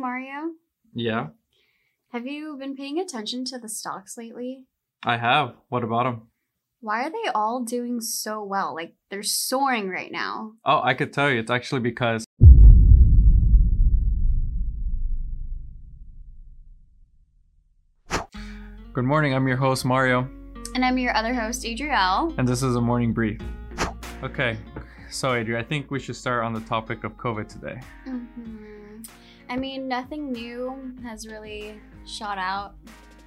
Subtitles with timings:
[0.00, 0.52] Mario,
[0.94, 1.28] Yeah,
[2.12, 4.64] have you been paying attention to the stocks lately?
[5.04, 5.54] I have.
[5.68, 6.22] What about them?
[6.80, 8.74] Why are they all doing so well?
[8.74, 10.52] Like they're soaring right now.
[10.64, 11.38] Oh, I could tell you.
[11.40, 12.24] It's actually because
[18.92, 19.34] Good morning.
[19.34, 20.28] I'm your host Mario,
[20.74, 22.34] And I'm your other host, Adrielle.
[22.38, 23.40] and this is a morning brief.
[24.22, 24.58] Okay,
[25.10, 27.80] so Adria, I think we should start on the topic of COVID today.
[28.04, 29.02] hmm
[29.48, 32.74] I mean, nothing new has really shot out.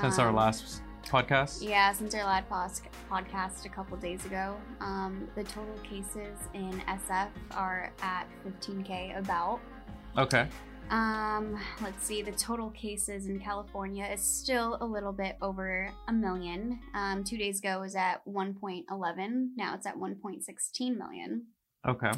[0.00, 1.66] Since our Um, last podcast.
[1.66, 7.28] Yeah, since our last podcast a couple days ago, um, the total cases in SF
[7.52, 9.60] are at 15k about.
[10.16, 10.48] Okay.
[10.90, 16.12] Um, let's see, the total cases in California is still a little bit over a
[16.12, 16.80] million.
[16.94, 19.48] Um, two days ago it was at 1.11.
[19.56, 21.46] Now it's at 1.16 million.
[21.86, 22.10] Okay.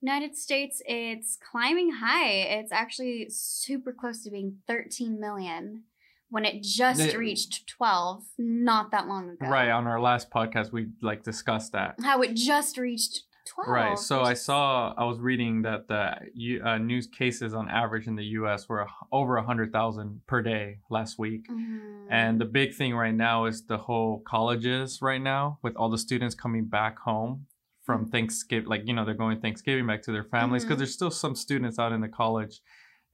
[0.00, 2.30] United States, it's climbing high.
[2.30, 5.82] It's actually super close to being 13 million
[6.30, 9.46] when it just The- reached 12 not that long ago.
[9.46, 9.70] Right.
[9.70, 11.96] On our last podcast, we like discussed that.
[12.02, 13.68] How it just reached 12.
[13.68, 13.98] Right.
[13.98, 18.24] So I saw, I was reading that the uh, news cases on average in the
[18.38, 18.68] U.S.
[18.68, 21.48] were over a hundred thousand per day last week.
[21.48, 22.06] Mhm.
[22.10, 25.98] And the big thing right now is the whole colleges right now with all the
[25.98, 27.46] students coming back home
[27.82, 28.10] from Mm-hmm.
[28.10, 30.78] Thanksgiving, like, you know, they're going Thanksgiving back to their families because Mhm.
[30.80, 32.60] there's still some students out in the college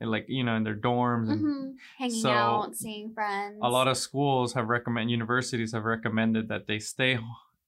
[0.01, 1.77] and like, you know, in their dorms and Mhm.
[1.99, 3.59] hanging so, out, seeing friends.
[3.63, 7.19] a lot of schools have recommend universities have recommended that they stay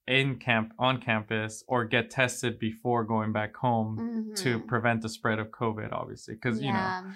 [0.07, 4.67] in camp on campus or get tested before going back home to Mhm.
[4.67, 6.35] prevent the spread of COVID, obviously.
[6.35, 7.13] Because, you know,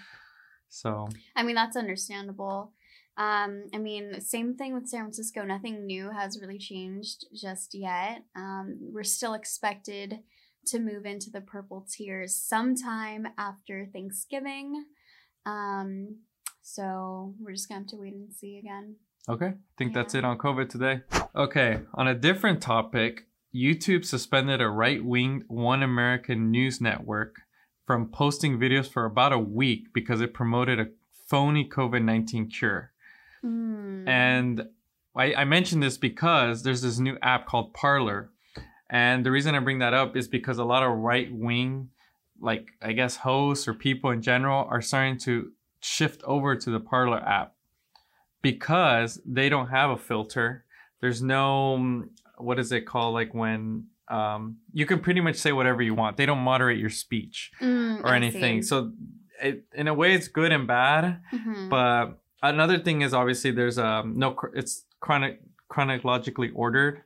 [0.70, 2.72] so I mean, that's understandable.
[3.18, 5.44] Um, I mean, same thing with San Francisco.
[5.44, 8.24] Nothing new has really changed just yet.
[8.36, 10.20] Um, we're still expected
[10.68, 14.86] to move into the purple tiers sometime after Thanksgiving.
[15.46, 16.18] Um,
[16.62, 18.96] so we're just gonna have to wait and see again.
[19.30, 21.02] Okay, I think that's it on COVID today.
[21.36, 27.42] Okay, on a different topic, YouTube suspended a right wing One American news network
[27.86, 32.93] from posting videos for about a week because it promoted a phony COVID 19 cure.
[33.44, 34.08] Hmm.
[34.08, 34.68] And
[35.16, 38.30] I, I mentioned this because there's this new app called Parler.
[38.90, 41.90] And the reason I bring that up is because a lot of right wing,
[42.40, 45.52] like I guess hosts or people in general, are starting to
[45.82, 47.54] shift over to the Parler app
[48.42, 50.66] because they don't have a filter.
[51.02, 53.14] There's no, mm, what is it called?
[53.14, 56.18] Like when um, you can pretty much say whatever you want.
[56.18, 58.62] They don't moderate your speech Mm, or I anything.
[58.62, 58.68] see.
[58.68, 58.92] So
[59.42, 61.22] it, in a way, it's good and bad.
[61.34, 61.70] Mhm.
[61.70, 65.40] But another thing is obviously there's um no it's chronic
[65.70, 67.02] chronologically ordered.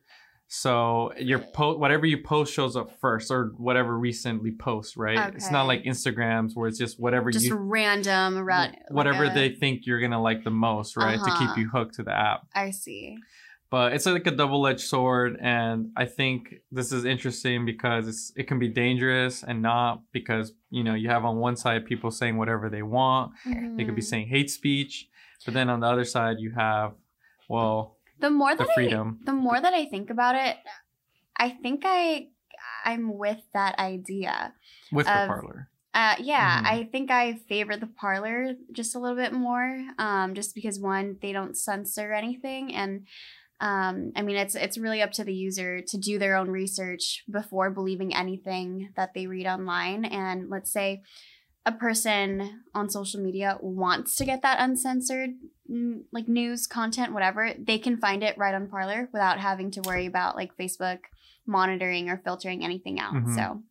[0.49, 5.17] So your post whatever you post shows up first or whatever recently post, right?
[5.17, 5.35] okay.
[5.35, 9.85] It's not like Instagrams where it's just whatever just you random, ra- whatever they think
[9.85, 11.19] you're gonna like the most, right?
[11.21, 11.59] To keep Uh-huh.
[11.59, 12.47] you hooked to the app.
[12.55, 13.17] I see.
[13.69, 18.47] But it's like a double-edged sword, and I think this is interesting because it's it
[18.47, 22.37] can be dangerous and not because you know you have on one side people saying
[22.37, 24.05] whatever they want, they could be Mhm.
[24.05, 25.09] saying hate speech,
[25.43, 26.93] but then on the other side you have,
[27.49, 29.19] well, the more the that freedom.
[29.21, 30.55] I, the more that I think about it,
[31.35, 32.29] I think I
[32.85, 34.53] I'm with that idea.
[34.93, 35.69] with the Parler.
[35.93, 36.65] Uh, yeah, Mhm.
[36.67, 39.83] I think I favor the Parler just a little bit more.
[39.97, 43.07] Um, just because one, they don't censor anything, and
[43.59, 47.23] um, I mean, it's it's really up to the user to do their own research
[47.29, 50.05] before believing anything that they read online.
[50.05, 51.01] And let's say
[51.65, 55.31] a person on social media wants to get that uncensored,
[55.69, 59.81] mm, like news content, whatever, they can find it right on Parler without having to
[59.81, 60.99] worry about like Facebook
[61.45, 63.13] monitoring or filtering anything out.
[63.13, 63.35] Mhm.
[63.35, 63.63] So.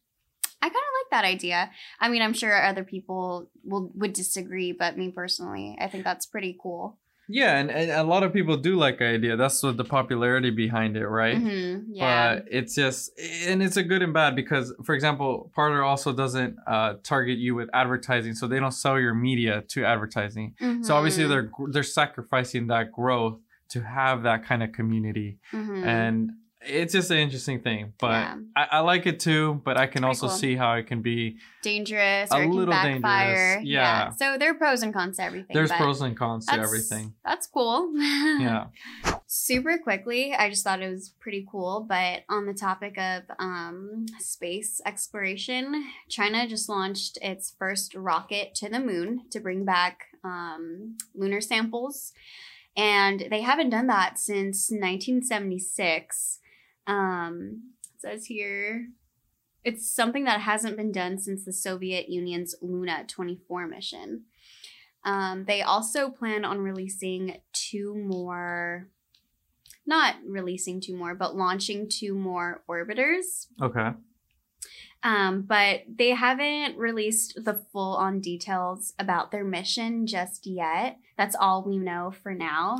[0.62, 1.70] I kind of like that idea.
[2.00, 6.24] I mean, I'm sure other people will would disagree, but me personally, I think that's
[6.26, 6.98] pretty cool.
[7.28, 9.36] Yeah, and, and a lot of people do like the idea.
[9.36, 11.38] That's what the popularity behind it, right?
[11.42, 12.36] Mhm, yeah.
[12.36, 16.56] But it's just, and it's a good and bad because, for example, Parler also doesn't
[16.66, 20.54] uh, target you with advertising, so they don't sell your media to advertising.
[20.82, 23.38] So obviously, Mhm, they're they're sacrificing that growth
[23.70, 25.84] to have that kind of community, mhm.
[25.84, 26.30] and
[26.66, 27.92] it's just an interesting thing.
[27.98, 28.36] But Yeah.
[28.56, 29.60] I, I like it too.
[29.64, 30.36] But I can also cool.
[30.36, 31.36] see how it can be.
[31.62, 33.56] dangerous A or it can little backfire.
[33.56, 34.10] dangerous, yeah.
[34.10, 35.54] So there are pros and cons to everything.
[35.54, 37.14] There's pros and cons to everything.
[37.24, 37.92] That's cool.
[37.96, 38.66] Yeah.
[39.26, 41.84] Super quickly, I just thought it was pretty cool.
[41.88, 48.68] But on the topic of um, space exploration, China just launched its first rocket to
[48.68, 52.12] the moon to bring back um, lunar samples.
[52.76, 56.38] And they haven't done that since 1976.
[56.86, 58.88] Um, it says here
[59.66, 64.22] it's something that hasn't been done since the Soviet Union's Luna 24 mission.
[65.04, 68.88] Um, they also plan on releasing two more,
[69.84, 73.48] not releasing two more, but launching two more orbiters.
[73.60, 73.90] Okay.
[75.02, 80.98] Um, but they haven't released the full on details about their mission just yet.
[81.16, 82.78] That's all we know for now.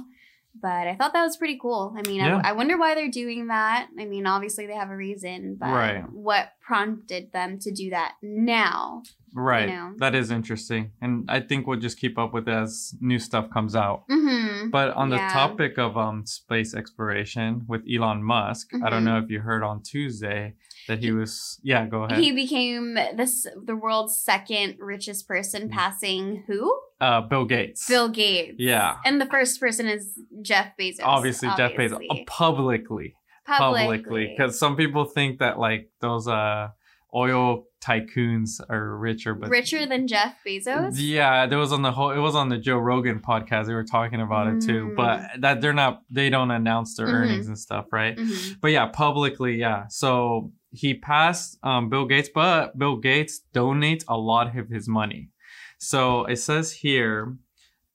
[0.60, 1.94] But I thought that was pretty cool.
[1.96, 2.40] I mean, Yeah.
[2.42, 3.88] I, I wonder why they're doing that.
[3.98, 6.04] I mean, obviously they have a reason, but Right.
[6.10, 9.02] what prompted them to do that now?
[9.32, 9.68] Right.
[9.68, 9.92] know.
[9.98, 10.92] That is interesting.
[11.02, 14.04] And I think we'll just keep up with it as new stuff comes out.
[14.10, 14.70] Mm-hmm.
[14.70, 15.28] But on the Yeah.
[15.28, 19.04] topic of um space exploration with Elon Musk, I don't Mhm.
[19.04, 20.54] know if you heard on Tuesday
[20.88, 22.18] that he was yeah, go ahead.
[22.18, 26.60] He became this the world's second richest person, passing who?
[27.00, 27.86] uh Bill Gates.
[27.86, 28.54] Bill Gates.
[28.58, 28.96] Yeah.
[29.04, 31.00] And the first person is Jeff Bezos.
[31.04, 33.14] obviously, Jeff Bezos uh, publicly.
[33.46, 34.34] Publicly.
[34.36, 36.68] Because some people think that like those uh
[37.14, 40.94] oil tycoons are richer, but richer than Jeff Bezos.
[40.96, 42.10] Yeah, there was on the whole.
[42.10, 43.66] It was on the Joe Rogan podcast.
[43.66, 44.96] They were talking about it too, Mm.
[44.96, 46.02] but that they're not.
[46.10, 47.12] They don't announce their Mhm.
[47.12, 48.16] earnings and stuff, right?
[48.16, 48.60] Mhm.
[48.60, 49.86] But yeah, publicly, yeah.
[49.88, 55.30] So he passed um, Bill Gates, but Bill Gates donates a lot of his money.
[55.78, 57.36] So it says here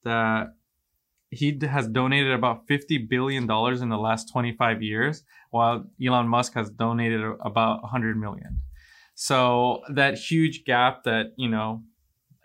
[0.04, 0.54] that
[1.30, 5.22] he has donated about fifty billion dollars in the last twenty five years,
[5.52, 8.60] while Elon Musk has donated about hundred million.
[9.14, 11.82] So that huge gap that you know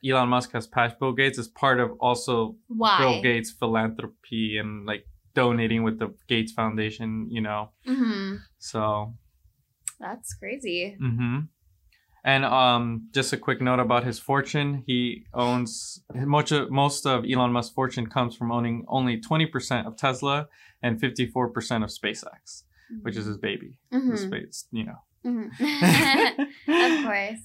[0.07, 2.97] Elon Musk has passed Bill Gates is part of also Why?
[2.99, 7.69] Bill Gates philanthropy and like donating with the Gates Foundation, you know.
[7.85, 9.15] hmm So,
[9.99, 10.95] That's crazy.
[10.99, 11.39] hmm
[12.23, 17.23] and um, just a quick note about his fortune: he owns much of most of
[17.31, 20.47] Elon Musk's fortune comes from owning only twenty percent of Tesla
[20.83, 22.63] and fifty four percent of SpaceX,
[23.01, 23.73] which is his baby.
[23.91, 24.17] The Mhm.
[24.27, 24.99] space, you know.
[25.25, 25.47] Mhm.
[26.97, 27.39] of course.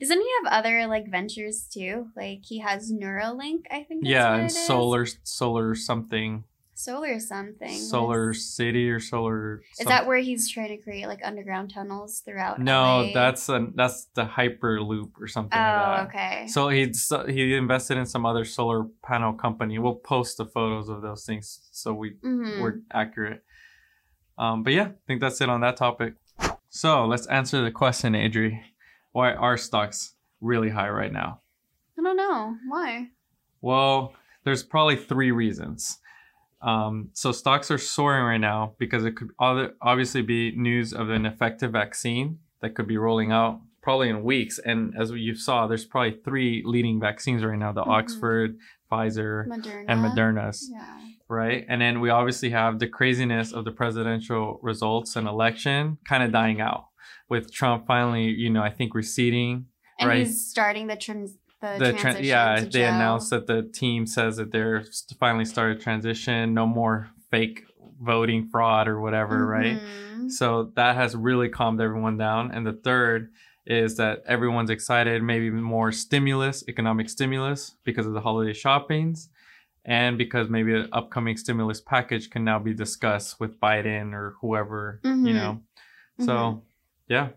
[0.00, 2.08] Doesn't he have other like ventures too?
[2.16, 4.04] Like he has Neuralink, I think.
[4.04, 4.66] Yeah, and it is.
[4.66, 6.44] solar, solar something,
[6.74, 7.68] solar something.
[7.78, 9.62] solar city or solar.
[9.78, 12.58] Is that where he's trying to create like underground tunnels throughout?
[12.60, 13.12] No, LA?
[13.14, 15.58] that's a, that's the Hyperloop or something.
[15.58, 16.16] Oh, like that.
[16.16, 16.46] okay.
[16.48, 16.90] So he
[17.28, 19.78] he invested in some other solar panel company.
[19.78, 22.60] We'll post the photos of those things so we Mhm.
[22.60, 23.44] we're accurate.
[24.40, 26.14] Um, but yeah, I think that's it on that topic.
[26.70, 28.60] So let's answer the question, Adri.
[29.12, 31.42] Why are stocks really high right now?
[31.98, 33.08] I don't know why.
[33.60, 34.14] Well,
[34.44, 35.98] there's probably three reasons.
[36.62, 41.26] Um, so stocks are soaring right now because it could obviously be news of an
[41.26, 44.58] effective vaccine that could be rolling out probably in weeks.
[44.58, 47.88] And as you saw, there's probably three leading vaccines right now: the Mhm.
[47.88, 48.58] Oxford,
[48.90, 49.84] Pfizer, Moderna.
[49.88, 50.68] and Moderna's.
[50.70, 50.86] Yeah.
[51.30, 56.24] Right, and then we obviously have the craziness of the presidential results and election kind
[56.24, 56.86] of dying out,
[57.28, 59.66] with Trump finally, you know, I think receding
[60.00, 60.18] And Right.
[60.26, 64.38] he's starting the trans the, the tran transition yeah they announced that the team says
[64.38, 64.82] that they're
[65.20, 67.62] finally started transition no more fake
[68.02, 69.78] voting fraud or whatever right?
[69.82, 70.30] Mhm.
[70.30, 72.50] so that has really calmed everyone down.
[72.50, 73.30] And the third
[73.66, 79.28] is that everyone's excited maybe more stimulus economic stimulus because of the holiday shoppings
[79.90, 85.00] and because maybe an upcoming stimulus package can now be discussed with biden or whoever
[85.04, 85.34] you Mhm.
[85.34, 85.60] know
[86.26, 86.62] so Mhm.
[87.08, 87.28] yeah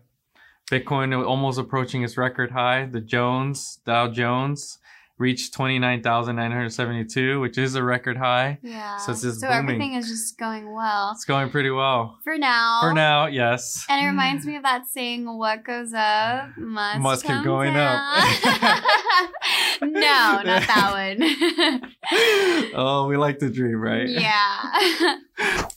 [0.70, 2.86] Bitcoin almost approaching its record high.
[2.86, 4.78] The Jones, Dow Jones,
[5.16, 8.58] reached 29,972, which is a record high.
[8.62, 8.96] Yeah.
[8.98, 9.62] So it's just so booming.
[9.76, 12.18] everything is just going well It's going pretty well.
[12.24, 12.80] for now.
[12.82, 13.86] For now, yes.
[13.88, 18.00] And it reminds me of that saying, "What goes up must, Must keep going up."
[19.82, 22.72] no, not that one.
[22.74, 24.08] oh, we like to dream, right?
[24.08, 25.18] Yeah.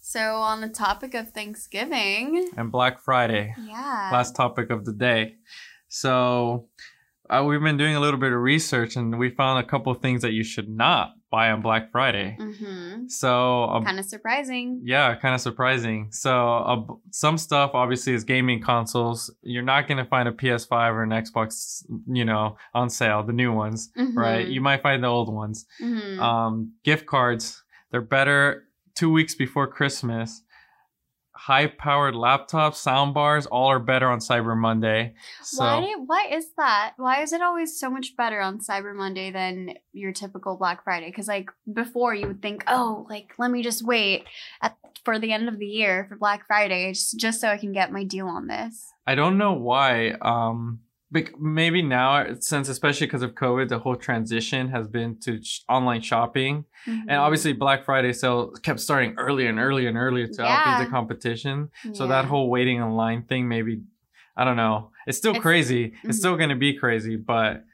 [0.00, 4.10] so on the topic of Thanksgiving, And Black Friday, yeah.
[4.12, 5.36] last topic of the day.
[5.88, 6.66] So
[7.30, 10.00] uh, we've been doing a little bit of research and we found a couple of
[10.02, 12.36] things that you should not buy on Black Friday.
[12.40, 14.80] hmm So a Kind of surprising.
[14.84, 16.08] Yeah, kind of surprising.
[16.10, 16.82] So, uh,
[17.12, 19.32] some stuff obviously is gaming consoles.
[19.42, 23.32] You're not going to find a PS5 or an Xbox, you know, on sale, the
[23.32, 24.44] new ones, right?
[24.46, 24.52] Mhm.
[24.52, 25.66] You might find the old ones.
[25.80, 26.18] Mhm.
[26.18, 28.64] Um, gift cards, they're better
[28.96, 30.42] two weeks before Christmas.
[31.40, 35.14] High powered laptops, sound bars, all are better on Cyber Monday.
[35.42, 35.94] So, why?
[36.04, 36.92] Why is that?
[36.98, 41.06] Why is it always so much better on Cyber Monday than your typical Black Friday?
[41.06, 44.24] Because like before, you would think, oh, like let me just wait
[44.60, 47.72] at for the end of the year for Black Friday, just just so I can
[47.72, 48.92] get my deal on this.
[49.06, 50.10] I don't know why.
[50.20, 50.80] Um,
[51.38, 56.00] maybe now, since especially because of COVID, the whole transition has been to sh- online
[56.02, 56.64] shopping.
[56.86, 57.00] Mhm.
[57.08, 60.84] And obviously, Black Friday sale kept starting earlier and earlier and earlier to outbeat Yeah.
[60.84, 61.70] the competition.
[61.94, 63.82] So that whole waiting in line thing, maybe,
[64.36, 64.90] I don't know.
[65.06, 65.94] It's still It's- crazy.
[66.04, 66.20] It's mhm.
[66.20, 67.64] still going to be crazy, but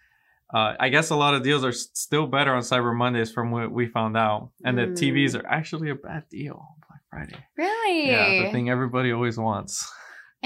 [0.55, 3.51] uh, I guess a lot of deals are s- still better on Cyber Mondays from
[3.51, 4.97] what we found out, and the Mm.
[4.97, 7.45] TVs are actually a bad deal on Black Friday.
[7.59, 8.07] Really?
[8.11, 9.93] Yeah, the thing everybody always wants.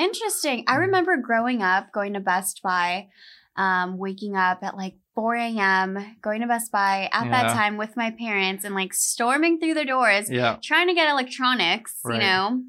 [0.01, 0.65] Interesting.
[0.67, 0.81] I Mhm.
[0.81, 3.09] remember growing up, going to Best Buy,
[3.57, 7.31] um, waking up at like 4 a.m., going to Best Buy at Yeah.
[7.43, 11.11] that time with my parents and like storming through the doors, Yeah, trying to get
[11.11, 12.15] electronics, Right.
[12.15, 12.63] you know?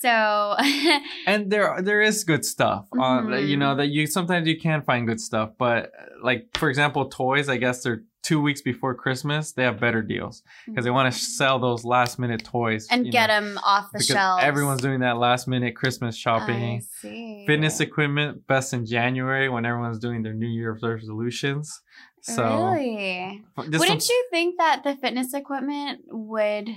[0.00, 0.56] So,
[1.26, 3.48] and there there is good stuff on Mhm.
[3.48, 5.90] you know that you sometimes you can find good stuff, but
[6.22, 7.48] like for example, toys.
[7.48, 9.52] I guess they're two weeks before Christmas.
[9.52, 13.28] They have better deals because they want to sell those last minute toys and get
[13.28, 14.42] know, them off the shelves.
[14.42, 16.80] everyone's doing that last minute Christmas I shopping.
[17.00, 17.44] see.
[17.46, 21.80] Fitness equipment best in January when everyone's doing their New Year's resolutions.
[22.22, 22.42] So
[22.72, 23.44] really?
[23.56, 26.68] Wouldn't some- you think that the fitness equipment would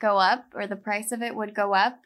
[0.00, 1.98] go up or the price of it would go up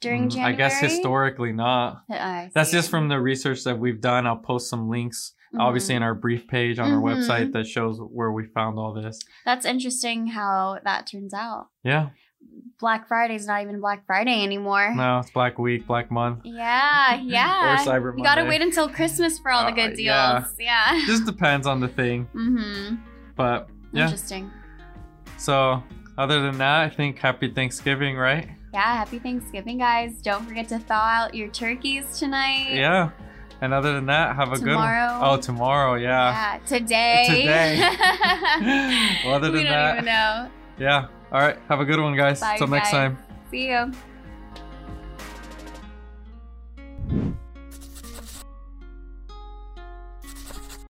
[0.00, 0.54] during Mm, January?
[0.54, 2.02] I guess historically not.
[2.08, 4.26] That's just from the research that we've done.
[4.28, 5.98] I'll post some links, obviously, Mhm.
[5.98, 7.16] in our brief page on our Mhm.
[7.26, 9.20] website that shows where we found all this.
[9.44, 11.68] That's interesting how that turns out.
[11.82, 12.08] Yeah,
[12.78, 14.94] Black Friday's not even Black Friday anymore.
[14.94, 16.40] no, it's Black Week, Black Month.
[16.44, 17.74] Yeah, yeah.
[17.74, 18.18] Or Cyber Monday.
[18.18, 20.40] You gotta wait until Christmas for all the Uh, good yeah.
[20.40, 20.54] deals.
[20.58, 21.00] Yeah.
[21.06, 22.96] Just depends on the thing, mm-hmm.
[23.36, 24.04] but yeah.
[24.04, 24.50] Interesting.
[25.38, 25.82] So
[26.18, 28.48] other than that, I think Happy Thanksgiving, right?
[28.72, 30.20] Yeah, happy Thanksgiving, guys.
[30.20, 32.70] Don't forget to thaw out your turkeys tonight.
[32.72, 33.10] Yeah.
[33.60, 35.08] And other than that, have a Tomorrow.
[35.14, 35.30] good one.
[35.30, 36.30] Oh, tomorrow, yeah.
[36.58, 37.26] Yeah, today.
[37.28, 39.18] Uh, today.
[39.24, 40.50] well, other we than don't that, even know.
[40.78, 41.06] yeah.
[41.32, 41.56] All right.
[41.68, 42.40] Have a good one, guys.
[42.40, 43.16] Bye, Till next time.
[43.50, 43.92] See you.